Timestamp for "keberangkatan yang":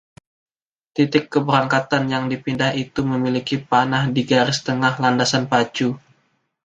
1.33-2.25